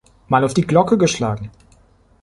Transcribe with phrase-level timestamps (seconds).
[0.29, 1.51] Mal auf die Glocke geschlagen.